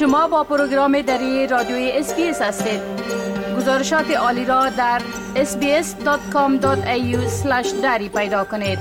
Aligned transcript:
شما 0.00 0.28
با 0.28 0.44
پروگرام 0.44 1.02
دری 1.02 1.46
رادیوی 1.46 1.90
SBS 1.94 2.42
هستید. 2.42 2.80
گزارشات 3.56 4.10
عالی 4.10 4.44
را 4.44 4.68
در 4.68 5.02
sbs.com.au 5.34 7.16
دری 7.82 8.08
پیدا 8.08 8.44
کنید. 8.44 8.78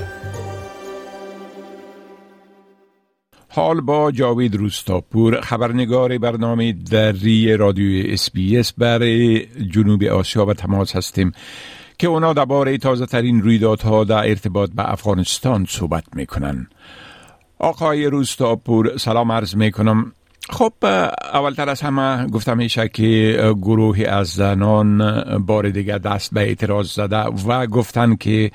حال 3.49 3.81
با 3.81 4.11
جاوید 4.11 4.55
روستاپور 4.55 5.41
خبرنگار 5.41 6.17
برنامه 6.17 6.73
دری 6.73 7.57
رادیوی 7.57 8.13
SBS 8.13 8.73
برای 8.73 9.45
جنوب 9.45 10.03
آسیا 10.03 10.45
به 10.45 10.53
تماس 10.53 10.95
هستیم 10.95 11.31
که 11.97 12.07
اونا 12.07 12.33
درباره 12.33 12.77
تازه 12.77 13.05
ترین 13.05 13.41
رویدادها 13.41 14.03
در 14.03 14.29
ارتباط 14.29 14.69
به 14.75 14.91
افغانستان 14.91 15.65
صحبت 15.69 16.03
می‌کنن. 16.13 16.67
آقای 17.59 18.05
روستاپور 18.05 18.97
سلام 18.97 19.31
عرض 19.31 19.55
می‌کنم. 19.55 20.11
خب 20.49 20.73
اولتر 21.33 21.69
از 21.69 21.81
همه 21.81 22.27
گفتم 22.27 22.57
میشه 22.57 22.89
که 22.89 23.37
گروهی 23.61 24.05
از 24.05 24.27
زنان 24.27 25.21
بار 25.45 25.69
دیگه 25.69 25.97
دست 25.97 26.33
به 26.33 26.41
اعتراض 26.41 26.91
زده 26.93 27.23
و 27.47 27.67
گفتن 27.67 28.15
که 28.15 28.51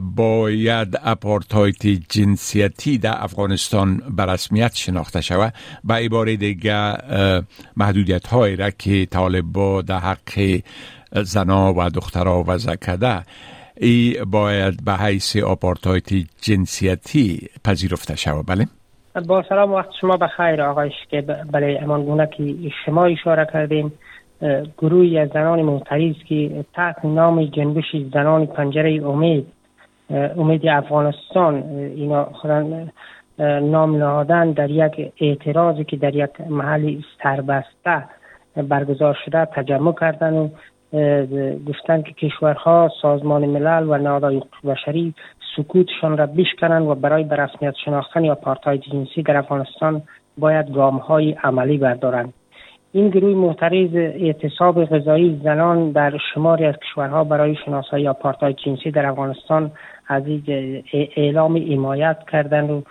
باید 0.00 0.98
اپارتایت 1.02 1.86
جنسیتی 1.86 2.98
در 2.98 3.24
افغانستان 3.24 4.02
به 4.16 4.26
رسمیت 4.26 4.74
شناخته 4.74 5.20
شود 5.20 5.54
به 5.84 5.94
عباره 5.94 6.36
دیگه 6.36 6.96
محدودیت 7.76 8.26
هایی 8.26 8.56
را 8.56 8.70
که 8.70 9.08
در 9.86 9.98
حق 9.98 10.60
زنا 11.22 11.74
و 11.76 11.90
دخترها 11.90 12.44
و 12.46 12.58
زکده 12.58 13.22
ای 13.76 14.24
باید 14.26 14.84
به 14.84 14.94
حیث 14.96 15.36
آپارتایت 15.36 16.08
جنسیتی 16.40 17.48
پذیرفته 17.64 18.16
شود 18.16 18.46
بله؟ 18.46 18.68
با 19.20 19.42
سلام 19.48 19.72
وقت 19.72 19.90
شما 20.00 20.16
بخیر 20.16 20.62
آقایش 20.62 20.92
که 21.10 21.20
برای 21.50 21.78
امان 21.78 22.04
گونه 22.04 22.26
که 22.26 22.54
شما 22.84 23.04
اشاره 23.04 23.46
کردیم 23.52 23.92
گروهی 24.78 25.18
از 25.18 25.28
زنان 25.28 25.62
معتریض 25.62 26.16
که 26.28 26.64
تحت 26.74 27.04
نام 27.04 27.44
جنبش 27.44 27.96
زنان 28.12 28.46
پنجره 28.46 29.06
امید 29.06 29.46
امید 30.10 30.66
افغانستان 30.66 31.62
اینا 31.96 32.24
خودن 32.24 32.90
نام 33.62 33.96
نهادن 33.96 34.52
در 34.52 34.70
یک 34.70 35.12
اعتراضی 35.20 35.84
که 35.84 35.96
در 35.96 36.14
یک 36.16 36.40
محل 36.48 36.96
سربسته 37.22 38.04
برگزار 38.56 39.18
شده 39.24 39.44
تجمع 39.44 39.94
کردن 40.00 40.34
و 40.34 40.48
گفتن 41.68 42.02
که 42.02 42.12
کشورها 42.12 42.90
سازمان 43.02 43.46
ملل 43.46 43.88
و 43.88 43.96
نهادهای 43.96 44.42
بشری 44.64 45.14
سکوتشان 45.56 46.18
را 46.18 46.26
بشکنند 46.26 46.86
و 46.86 46.94
برای 46.94 47.24
به 47.24 47.36
رسمیت 47.36 47.74
شناختن 47.84 48.24
یا 48.24 48.34
پارتای 48.34 48.78
جنسی 48.78 49.22
در 49.22 49.36
افغانستان 49.36 50.02
باید 50.38 50.72
گام 50.72 50.96
های 50.96 51.32
عملی 51.32 51.78
بردارند. 51.78 52.32
این 52.92 53.08
گروه 53.08 53.34
معترض 53.36 53.94
اعتصاب 53.94 54.84
غذایی 54.84 55.40
زنان 55.44 55.90
در 55.90 56.18
شماری 56.34 56.64
از 56.64 56.74
کشورها 56.76 57.24
برای 57.24 57.56
شناسایی 57.64 58.08
آپارتاید 58.08 58.56
جنسی 58.56 58.90
در 58.90 59.06
افغانستان 59.06 59.70
از 60.08 60.22
اعلام 60.92 61.56
حمایت 61.56 62.18
کردند 62.32 62.70
و 62.70 62.82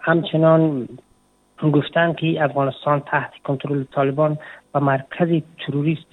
همچنان 0.00 0.88
گفتند 1.62 2.16
که 2.16 2.44
افغانستان 2.44 3.00
تحت 3.00 3.30
کنترل 3.44 3.84
طالبان 3.84 4.38
و 4.74 4.80
مرکز 4.80 5.42
تروریست 5.66 6.10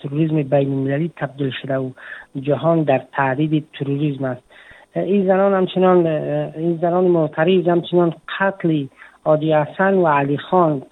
تروریسم 0.00 0.42
بین 0.42 0.72
المللی 0.72 1.10
تبدیل 1.16 1.50
شده 1.62 1.78
و 1.78 1.90
جهان 2.40 2.82
در 2.82 3.02
تعدید 3.12 3.66
تروریسم 3.78 4.24
است. 4.24 4.42
این 4.94 5.26
زنان 5.26 5.54
همچنان 5.54 6.06
این 6.06 6.78
زنان 6.82 7.04
معترض 7.04 7.68
همچنان 7.68 8.14
قتل 8.38 8.84
عادی 9.24 9.52
حسن 9.52 9.94
و 9.94 10.06
علی 10.06 10.38
خان 10.38 10.82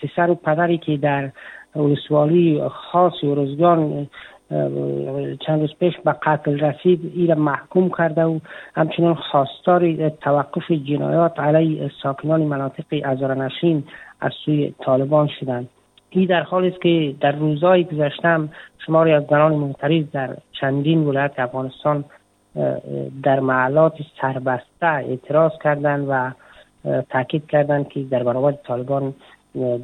پسر 0.00 0.30
و 0.30 0.34
پدری 0.34 0.78
که 0.78 0.96
در 0.96 1.30
ولسوالی 1.76 2.62
خاص 2.68 3.12
روزگان 3.22 4.06
چند 5.46 5.60
روز 5.60 5.74
پیش 5.80 5.94
به 6.04 6.12
قتل 6.12 6.58
رسید 6.58 7.12
ای 7.14 7.26
را 7.26 7.34
محکوم 7.34 7.90
کرده 7.98 8.24
و 8.24 8.38
همچنان 8.74 9.14
خواستار 9.14 10.08
توقف 10.08 10.70
جنایات 10.70 11.40
علیه 11.40 11.90
ساکنان 12.02 12.42
مناطق 12.42 12.84
ازارنشین 13.04 13.84
از 14.20 14.32
سوی 14.44 14.74
طالبان 14.80 15.28
شدند. 15.40 15.68
این 16.10 16.26
در 16.26 16.42
حالی 16.42 16.68
است 16.68 16.82
که 16.82 17.14
در 17.20 17.32
روزهای 17.32 17.84
گذشته 17.84 18.38
شماری 18.86 19.12
از 19.12 19.22
زنان 19.30 19.54
معترض 19.54 20.04
در 20.12 20.36
چندین 20.60 21.04
ولایت 21.04 21.32
افغانستان 21.38 22.04
در 23.22 23.40
معلات 23.40 23.94
سربسته 24.20 24.86
اعتراض 24.86 25.52
کردند 25.64 26.06
و 26.08 26.32
تاکید 27.10 27.46
کردند 27.46 27.88
که 27.88 28.02
در 28.02 28.22
برابر 28.22 28.52
طالبان 28.52 29.14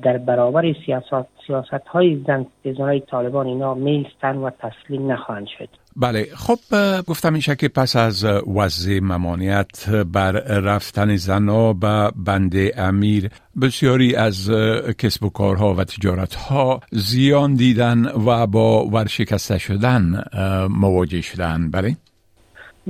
در 0.03 0.19
برابر 0.19 0.75
سیاست 0.87 1.29
سیاست 1.47 1.87
های 1.93 2.25
زن 2.27 2.47
های 2.79 3.01
طالبان 3.01 3.47
اینا 3.47 3.75
میستن 3.75 4.37
و 4.37 4.51
تسلیم 4.51 5.13
نخواهند 5.13 5.47
شد. 5.59 5.69
بله 5.97 6.27
خب 6.37 6.59
گفتم 7.09 7.33
میشه 7.33 7.57
که 7.57 7.69
پس 7.69 7.97
از 7.97 8.25
وضع 8.57 9.01
ممانعت 9.01 9.91
بر 10.13 10.33
رفتن 10.61 11.17
زنا 11.17 11.73
به 11.73 12.11
بند 12.17 12.55
امیر 12.77 13.31
بسیاری 13.63 14.17
از 14.17 14.51
کسب 14.99 15.25
و 15.25 15.31
کارها 15.31 15.75
و 15.75 15.85
تجارت 15.85 16.35
ها 16.35 16.81
زیان 16.93 17.55
دیدن 17.55 18.07
و 18.27 18.47
با 18.47 18.87
ورشکسته 18.87 19.59
شدن 19.59 20.25
مواجه 20.71 21.21
شدن. 21.21 21.71
بله؟ 21.71 21.97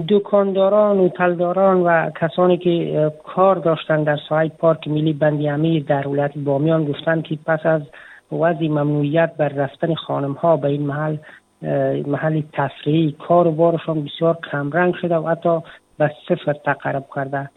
دکانداران 0.09 0.99
و 0.99 1.09
تلداران 1.09 1.81
و 1.81 2.11
کسانی 2.21 2.57
که 2.57 3.13
کار 3.25 3.57
داشتن 3.57 4.03
در 4.03 4.19
سایت 4.29 4.53
پارک 4.57 4.89
ملی 4.89 5.13
بندی 5.13 5.49
امیر 5.49 5.85
در 5.85 6.09
ولایت 6.09 6.39
بامیان 6.39 6.85
گفتند 6.85 7.23
که 7.23 7.39
پس 7.47 7.67
از 7.67 7.83
وضع 8.33 8.69
ممنوعیت 8.69 9.33
بر 9.39 9.49
رفتن 9.49 9.95
خانم 9.95 10.33
ها 10.33 10.57
به 10.57 10.69
این 10.69 10.87
محل 10.87 11.17
محل 12.07 12.43
تفریحی 12.53 13.17
کار 13.29 13.47
و 13.47 13.51
بارشان 13.51 14.05
بسیار 14.05 14.39
کمرنگ 14.53 14.95
شده 14.95 15.17
و 15.17 15.29
حتی 15.29 15.61
به 15.99 16.11
صفر 16.29 16.53
تقرب 16.53 17.05
کرده. 17.15 17.51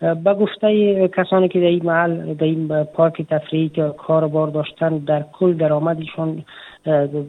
به 0.00 0.34
گفته 0.34 1.08
کسانی 1.08 1.48
که 1.48 1.60
در 1.60 1.66
این 1.66 1.84
محل 1.84 2.34
در 2.34 2.44
این 2.44 2.84
پارک 2.84 3.22
تفریحی 3.22 3.68
که 3.68 3.94
کار 3.98 4.24
و 4.24 4.28
بار 4.28 4.48
داشتن 4.48 4.98
در 4.98 5.24
کل 5.32 5.52
درآمدشان 5.52 6.44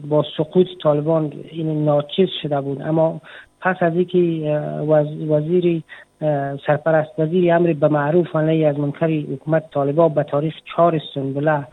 با 0.08 0.24
سقوط 0.36 0.66
طالبان 0.82 1.32
این 1.50 1.84
ناچیز 1.84 2.28
شده 2.42 2.60
بود. 2.60 2.82
اما 2.82 3.20
پس 3.60 3.76
از 3.80 3.92
اینکه 3.94 4.18
وزیر 5.28 5.82
سرپرست 6.66 7.18
وزیر 7.18 7.54
امر 7.54 7.72
به 7.72 7.88
معروف 7.88 8.36
علیه 8.36 8.68
از 8.68 8.78
منکر 8.78 9.06
حکومت 9.06 9.70
طالبا 9.70 10.08
به 10.08 10.22
تاریخ 10.22 10.54
چهار 10.64 11.00
سنبله 11.14 11.66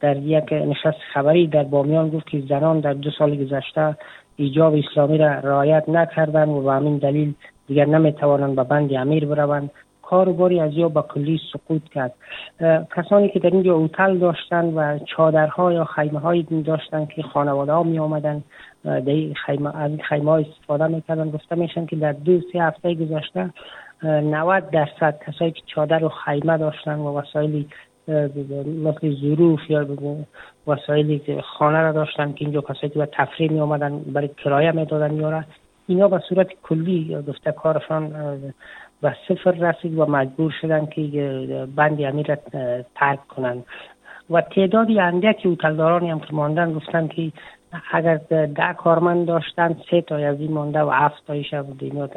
در 0.00 0.16
یک 0.16 0.52
نشست 0.52 0.98
خبری 1.14 1.46
در 1.46 1.62
بامیان 1.62 2.08
گفت 2.08 2.26
که 2.26 2.42
زنان 2.48 2.80
در 2.80 2.92
دو 2.92 3.10
سال 3.18 3.44
گذشته 3.44 3.96
ایجاب 4.36 4.74
اسلامی 4.74 5.18
را 5.18 5.26
رعایت 5.26 5.88
نکردند 5.88 6.48
و 6.48 6.62
به 6.62 6.72
همین 6.72 6.98
دلیل 6.98 7.34
دیگر 7.68 7.84
نمی‌توانند 7.84 8.56
به 8.56 8.64
بند 8.64 8.94
امیر 8.94 9.26
بروند. 9.26 9.70
کاروباری 10.12 10.60
از 10.60 10.72
یا 10.74 10.88
به 10.88 11.02
کلی 11.02 11.40
سقوط 11.52 11.82
کرد. 11.84 12.14
کسانی 12.96 13.28
که 13.28 13.38
در 13.38 13.50
اینجا 13.50 13.74
اوتل 13.74 14.18
داشتن 14.18 14.64
و 14.64 14.98
چادرها 14.98 15.72
یا 15.72 15.84
خیمه 15.84 16.18
هایی 16.18 16.42
داشتن 16.42 17.06
که 17.06 17.22
خانواده 17.22 17.72
ها 17.72 17.82
می 17.82 17.98
آمدن 17.98 18.42
در 18.84 19.32
خیمه 19.46 19.76
از 19.76 19.90
خیمه 20.08 20.30
ها 20.30 20.36
استفاده 20.36 20.86
می‌کردن. 20.86 21.30
گفته 21.30 21.54
میشن 21.54 21.86
که 21.86 21.96
در 21.96 22.12
دو 22.12 22.40
سه 22.52 22.62
هفته 22.62 22.94
گذشته 22.94 23.50
90 24.02 24.70
درصد 24.70 25.18
کسایی 25.26 25.50
که 25.50 25.62
چادر 25.66 26.04
و 26.04 26.08
خیمه 26.08 26.58
داشتن 26.58 26.98
و 26.98 27.18
وسایلی 27.18 27.68
مثل 28.84 29.14
ظروف 29.20 29.60
یا 29.68 29.86
وسایلی 30.66 31.18
که 31.18 31.40
خانه 31.40 31.80
را 31.80 31.92
داشتن 31.92 32.32
که 32.32 32.44
اینجا 32.44 32.60
کسایی 32.60 32.88
که 32.88 32.98
به 32.98 33.08
تفریح 33.12 33.52
می 33.52 33.60
آمدن 33.60 33.98
برای 33.98 34.28
کرایه 34.28 34.72
می 34.72 34.86
دادن 34.86 35.16
یارا 35.16 35.44
اینا 35.86 36.08
به 36.08 36.20
صورت 36.28 36.48
کلی 36.62 37.16
گفته 37.28 37.52
کارشان 37.52 38.12
و 39.02 39.14
صفر 39.28 39.50
رسید 39.50 39.98
و 39.98 40.06
مجبور 40.06 40.54
شدن 40.60 40.86
که 40.86 41.66
بند 41.76 42.02
امیر 42.02 42.26
را 42.26 42.36
ترک 42.94 43.26
کنند 43.26 43.64
و 44.30 44.40
تعدادی 44.40 45.00
اندکی 45.00 45.48
اوتلدارانی 45.48 46.10
هم 46.10 46.20
که 46.20 46.34
ماندن 46.34 46.72
گفتن 46.72 47.08
که 47.08 47.32
اگر 47.92 48.16
ده 48.30 48.72
کارمند 48.72 49.26
داشتن 49.26 49.76
سه 49.90 50.00
تا 50.00 50.16
از 50.16 50.40
این 50.40 50.52
مانده 50.52 50.82
و 50.82 50.90
هفت 50.90 51.26
تایش 51.26 51.54
اینا 51.80 52.08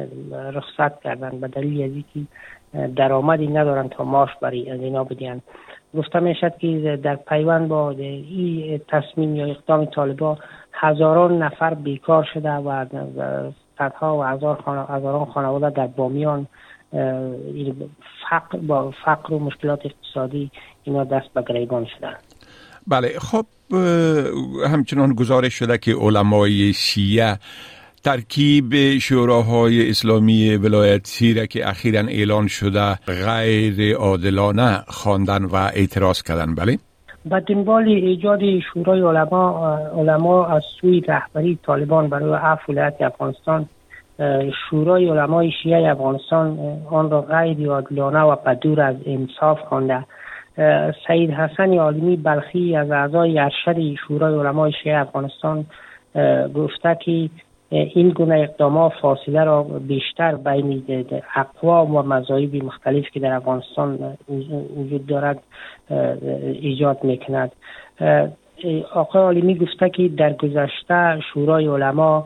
رخصت 0.50 1.02
کردن. 1.02 1.40
به 1.40 1.48
دلیل 1.48 1.84
از 1.84 1.92
اینکه 1.92 2.32
درآمدی 2.96 3.48
ندارن 3.48 3.88
تا 3.88 4.04
ماش 4.04 4.30
برای 4.42 4.72
از 4.72 4.80
اینا 4.80 5.04
بدین. 5.04 5.42
گفته 5.98 6.20
می‌شد 6.20 6.58
که 6.58 7.00
در 7.04 7.16
پیوند 7.16 7.68
با 7.68 7.90
این 7.90 8.82
تصمیم 8.88 9.36
یا 9.36 9.46
اقدام 9.46 9.86
طالبا 9.86 10.38
هزاران 10.74 11.44
نفر 11.44 11.74
بیکار 11.74 12.28
شده 12.34 12.52
و 12.52 12.86
صدها 13.78 14.18
و 14.18 14.24
هزار 14.24 14.64
هزاران 14.90 15.26
خانواده 15.26 15.70
در 15.70 15.88
بامیان 15.88 16.48
فقر 18.30 18.58
با 18.58 18.94
فقر 19.06 19.34
و 19.34 19.40
مشکلات 19.40 19.80
اقتصادی 19.86 20.52
اینا 20.84 21.04
دست 21.04 21.34
به 21.34 21.44
گریبان 21.50 21.86
شدن. 21.98 22.14
بله 22.88 23.20
خب 23.20 23.46
همچنان 24.68 25.14
گزارش 25.14 25.54
شده 25.54 25.78
که 25.78 25.96
علمای 25.96 26.74
شیعه 26.74 27.38
ترکیب 28.04 28.98
شوراهای 28.98 29.90
اسلامی 29.90 30.56
ولایتی 30.56 31.34
را 31.34 31.46
که 31.46 31.70
اخیرا 31.70 32.00
اعلان 32.00 32.48
شده 32.48 32.96
غیر 32.96 33.96
عادلانه 33.96 34.84
خواندن 34.88 35.46
و 35.46 35.56
اعتراض 35.56 36.22
کردن. 36.22 36.56
بله؟ 36.56 36.78
به 37.26 37.40
دنبال 37.40 37.88
ایجاد 37.88 38.40
شورای 38.74 39.02
علما 39.02 39.78
علما 39.78 40.46
از 40.46 40.64
سوی 40.82 41.02
رهبری 41.02 41.60
طالبان 41.66 42.10
برای 42.10 42.34
عفو 42.34 42.72
ولایت 42.72 43.02
افغانستان 43.02 43.70
شورای 44.70 45.10
علمای 45.10 45.52
شیعه 45.52 45.92
افغانستان 45.92 46.58
آن 46.92 47.12
را 47.12 47.22
غیر 47.22 47.70
عادلانه 47.70 48.22
و 48.22 48.36
بدور 48.36 48.82
از 48.82 48.96
انصاف 49.06 49.60
خوانده. 49.60 50.06
سید 51.08 51.32
حسن 51.32 51.78
عالمی 51.78 52.16
بلخی 52.16 52.76
از 52.76 52.92
اعضای 52.92 53.40
ارشد 53.40 53.96
شورای 54.08 54.40
علمای 54.40 54.72
شیعه 54.84 54.98
افغانستان 54.98 55.66
گفته 56.56 56.98
که 57.06 57.30
این 57.70 58.10
گونه 58.10 58.40
اقدامات 58.40 58.92
فاصله 59.02 59.44
را 59.44 59.64
بیشتر 59.64 60.36
بین 60.36 60.84
اقوام 61.36 61.96
و 61.96 62.02
مذاهب 62.02 62.56
مختلف 62.64 63.10
که 63.14 63.20
در 63.20 63.34
افغانستان 63.34 64.18
وجود 64.78 65.06
دارد 65.06 65.40
ایجاد 66.62 67.04
می‌کند. 67.04 67.52
آقای 68.94 69.22
عالمی 69.22 69.56
گفته 69.56 69.90
که 69.90 70.08
در 70.08 70.34
گذشته 70.34 71.20
شورای 71.34 71.68
علما 71.68 72.26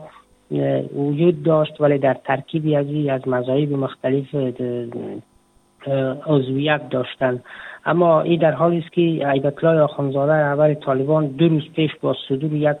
وجود 0.94 1.42
داشت 1.42 1.80
ولی 1.80 1.98
در 1.98 2.14
ترکیبی 2.14 2.76
از 2.76 2.86
از 3.10 3.28
مذاهب 3.28 3.72
مختلف 3.72 4.34
عضویت 6.26 6.88
داشتند 6.88 7.44
اما 7.86 8.20
این 8.20 8.40
در 8.40 8.52
حالی 8.52 8.78
است 8.78 8.92
که 8.92 9.00
عیبت 9.00 9.64
الله 9.64 9.80
آخانزاده 9.80 10.32
اول 10.32 10.74
طالبان 10.74 11.26
دو 11.26 11.48
روز 11.48 11.62
پیش 11.76 11.90
با 12.00 12.16
صدور 12.28 12.52
یک 12.52 12.76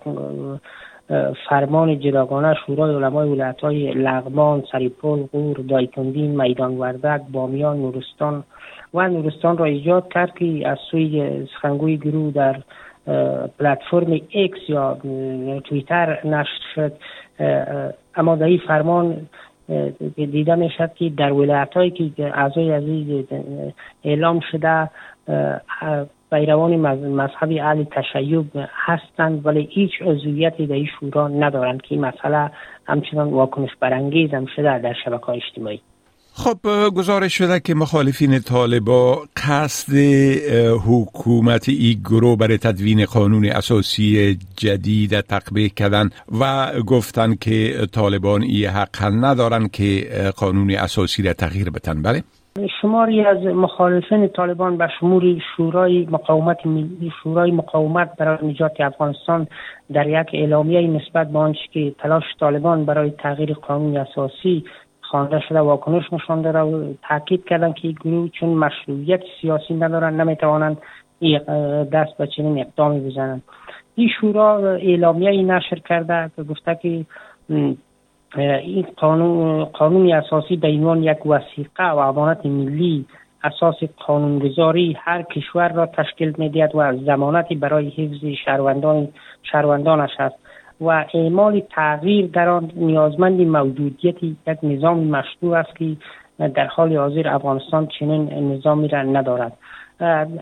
فرمان 1.48 2.00
جداگانه 2.00 2.54
شورای 2.66 2.94
علمای 2.94 3.28
ولایت 3.28 3.60
های 3.60 3.92
لغمان، 3.92 4.62
سریپول، 4.72 5.22
غور، 5.22 5.56
دایکندین، 5.56 6.42
میدان 6.42 6.78
وردک، 6.78 7.22
بامیان، 7.32 7.76
نورستان 7.76 8.44
و 8.94 9.08
نورستان 9.08 9.58
را 9.58 9.64
ایجاد 9.64 10.12
کرد 10.12 10.34
که 10.34 10.68
از 10.68 10.78
سوی 10.90 11.46
سخنگوی 11.46 11.96
گروه 11.96 12.32
در 12.32 12.56
پلتفرم 13.58 14.20
X 14.28 14.58
یا 14.68 14.98
تویتر 15.64 16.26
نشر 16.26 16.60
شد. 16.74 16.92
اما 18.14 18.36
در 18.36 18.46
این 18.46 18.60
فرمان 18.66 19.26
دیده 20.16 20.54
می 20.54 20.70
شد 20.78 20.94
که 20.94 21.08
در 21.08 21.32
ولایت 21.32 21.74
هایی 21.74 21.90
که 21.90 22.12
اعضای 22.18 22.72
عزیز 22.72 23.24
اعلام 24.04 24.40
شده 24.52 24.90
پیروان 26.30 26.76
مذهب 26.76 27.50
اهل 27.60 27.84
تشیع 27.84 28.44
هستند 28.86 29.46
ولی 29.46 29.68
هیچ 29.70 29.92
عضویتی 30.02 30.66
در 30.66 30.74
این 30.74 30.88
شورا 31.00 31.28
ندارند 31.28 31.82
که 31.82 31.94
این 31.94 32.04
مسئله 32.04 32.50
همچنان 32.86 33.30
واکنش 33.30 33.70
برانگیز 33.80 34.30
هم 34.30 34.46
شده 34.46 34.78
در 34.78 34.94
شبکه 35.04 35.30
اجتماعی. 35.30 35.80
خب 36.44 36.58
گزارش 36.96 37.34
شده 37.34 37.60
که 37.60 37.74
مخالفین 37.74 38.38
طالبا 38.38 39.18
قصد 39.36 39.92
حکومت 40.86 41.68
ای 41.68 41.98
گروه 42.04 42.36
برای 42.38 42.58
تدوین 42.58 43.04
قانون 43.04 43.44
اساسی 43.44 44.38
جدید 44.56 45.20
تقبیه 45.20 45.68
کردن 45.68 46.10
و 46.40 46.72
گفتن 46.86 47.34
که 47.34 47.86
طالبان 47.92 48.42
ای 48.42 48.66
حق 48.66 49.04
ندارن 49.24 49.68
که 49.68 50.08
قانون 50.36 50.70
اساسی 50.70 51.22
را 51.22 51.32
تغییر 51.32 51.70
بتن 51.70 52.02
بله؟ 52.02 52.22
شماری 52.82 53.24
از 53.24 53.38
مخالفین 53.38 54.28
طالبان 54.28 54.76
به 54.76 54.88
شمول 55.00 55.40
شورای 55.56 56.06
مقاومت 56.10 56.66
ملی 56.66 57.12
شورای 57.22 57.50
مقاومت 57.50 58.16
برای 58.18 58.48
نجات 58.48 58.80
افغانستان 58.80 59.46
در 59.92 60.08
یک 60.08 60.28
اعلامیه 60.32 60.80
نسبت 60.80 61.32
به 61.32 61.38
آنچه 61.38 61.60
که 61.72 61.94
تلاش 61.98 62.24
طالبان 62.40 62.84
برای 62.84 63.10
تغییر 63.10 63.52
قانون 63.52 63.96
اساسی 63.96 64.64
خوانده 65.10 65.40
شده 65.48 65.60
واکنش 65.60 66.12
نشان 66.12 66.42
داده 66.42 66.58
و 66.58 66.94
تاکید 67.08 67.44
کردن 67.44 67.72
که 67.72 67.88
گروه 67.88 68.28
چون 68.28 68.48
مشروعیت 68.48 69.20
سیاسی 69.40 69.74
ندارن 69.74 70.20
نمی‌توانند 70.20 70.78
دست 71.92 72.16
به 72.18 72.26
چنین 72.26 72.60
اقدامی 72.60 73.00
بزنند 73.00 73.42
این 73.94 74.08
شورا 74.20 74.74
اعلامیه 74.74 75.42
نشر 75.42 75.78
کرده 75.78 76.30
که 76.36 76.42
گفته 76.42 76.78
که 76.82 77.06
این 78.36 78.86
قانون 78.96 79.64
قانون 79.64 80.12
اساسی 80.12 80.56
به 80.56 80.68
عنوان 80.68 81.02
یک 81.02 81.26
وسیقه 81.26 81.90
و 81.90 81.98
امانت 81.98 82.46
ملی 82.46 83.06
اساس 83.44 83.76
قانونگذاری 84.06 84.96
هر 85.00 85.22
کشور 85.22 85.68
را 85.68 85.86
تشکیل 85.86 86.34
می‌دهد 86.38 86.70
و 86.74 86.96
زمانتی 86.96 87.54
برای 87.54 87.88
حفظ 87.88 88.24
شهروندان 88.44 89.08
شهروندانش 89.42 90.10
است. 90.18 90.36
و 90.80 91.04
اعمال 91.14 91.60
تغییر 91.60 92.26
در 92.26 92.48
آن 92.48 92.70
نیازمند 92.76 93.40
موجودیت 93.40 94.22
یک 94.22 94.38
نظام 94.62 94.98
مشروع 94.98 95.56
است 95.56 95.76
که 95.76 95.96
در 96.54 96.66
حال 96.66 96.96
حاضر 96.96 97.28
افغانستان 97.28 97.86
چنین 97.98 98.52
نظامی 98.52 98.88
را 98.88 99.02
ندارد. 99.02 99.52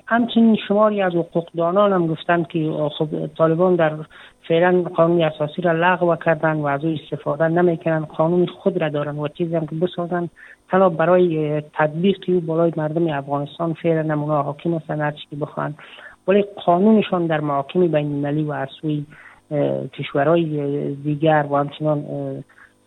همچنین 0.07 0.57
شماری 0.69 1.03
از 1.03 1.15
حقوقدانان 1.15 1.93
هم 1.93 2.07
گفتند 2.07 2.49
که 2.49 2.73
خب 2.99 3.09
طالبان 3.39 3.77
در 3.77 3.93
فعلا 4.49 4.83
قانون 4.83 5.23
اساسی 5.23 5.63
را 5.63 5.73
لغو 5.73 6.17
کردن 6.17 6.57
و 6.57 6.67
از 6.67 6.85
او 6.85 6.97
استفاده 7.03 7.49
نمی‌کنن 7.49 8.05
قانون 8.05 8.47
خود 8.47 8.83
را 8.83 8.89
دارن 8.89 9.19
و 9.19 9.29
چیزی 9.29 9.57
هم 9.57 9.67
که 9.67 9.77
بسازن 9.77 10.29
تنها 10.71 10.89
برای 10.89 11.61
تطبیق 11.61 12.17
او 12.29 12.41
بالای 12.41 12.73
مردم 12.77 13.09
افغانستان 13.09 13.73
فعلا 13.73 14.03
نمونه 14.03 14.43
حاکم 14.43 14.75
هستن 14.75 15.01
هر 15.01 15.11
چی 15.11 15.37
بخوان 15.41 15.75
ولی 16.29 16.45
قانونشان 16.67 17.27
در 17.27 17.41
محاکم 17.41 17.81
بین 17.81 17.95
المللی 17.95 18.45
و 18.45 18.67
سوی 18.81 19.05
کشورهای 19.93 20.95
دیگر 20.95 21.47
و 21.51 21.57
همچنان 21.57 22.05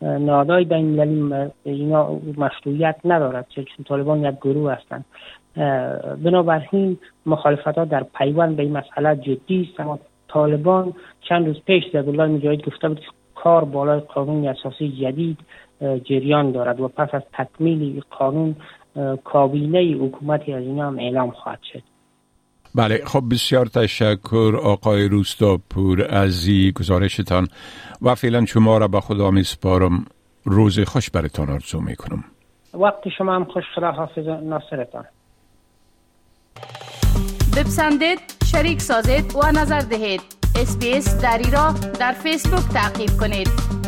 نادای 0.02 0.66
بین 0.66 1.52
اینا 1.63 2.19
مشروعیت 2.38 2.96
ندارد 3.06 3.46
چون 3.56 3.66
طالبان 3.88 4.24
یک 4.24 4.36
گروه 4.36 4.74
هستند. 4.74 5.06
بنابراین 6.24 6.98
مخالفت 7.25 7.78
ها 7.78 7.86
در 7.86 8.04
پیوند 8.04 8.56
به 8.56 8.63
این 8.63 8.78
مسئله 8.78 9.16
جدی 9.16 9.69
است 9.69 9.80
اما 9.80 10.00
طالبان 10.28 10.94
چند 11.22 11.48
روز 11.48 11.62
پیش 11.66 11.96
الله 11.96 12.25
مجاهد 12.25 12.66
گفته 12.66 12.90
بود 12.90 13.02
کار 13.36 13.66
بالای 13.66 14.00
قانون 14.00 14.48
اساسی 14.48 14.92
جدید 15.02 15.38
جریان 16.04 16.52
دارد 16.52 16.80
و 16.80 16.88
پس 16.88 17.10
از 17.13 17.22
تکمیل 17.34 18.02
قانون 18.10 18.56
کابینه 19.24 19.80
حکومتی 19.80 20.54
از 20.54 20.63
اینا 20.63 20.88
هم 20.88 21.00
اعلام 21.00 21.31
خواهد 21.31 21.60
شد. 21.74 21.91
بله 22.76 23.02
خب 23.06 23.24
بسیار 23.32 23.66
تشکر 23.66 24.60
آقای 24.64 25.08
روستاپور 25.08 26.08
از 26.10 26.50
گزارشتان 26.76 27.48
و 28.02 28.16
فعلا 28.16 28.46
شما 28.46 28.78
را 28.78 28.88
به 28.88 29.02
خدا 29.02 29.32
میسپارم. 29.32 30.06
روز 30.46 30.80
خوش 30.80 31.10
برتان 31.10 31.50
آرزو 31.50 31.82
می‌کنم. 31.82 32.24
وقت 32.74 33.10
شما 33.18 33.36
هم 33.36 33.46
خوش 33.46 33.64
خدا 33.76 33.92
حافظ 33.92 34.28
ناصرتان. 34.28 35.06
بپسندید 37.58 38.20
شریک 38.46 38.82
سازید 38.82 39.36
و 39.36 39.51
نظر 39.51 39.80
دهید. 39.80 40.22
اسپیس 40.56 41.22
دری 41.22 41.51
را 41.51 41.74
در 42.00 42.12
فیسبوک 42.12 42.74
تعقیب 42.74 43.10
کنید. 43.20 43.81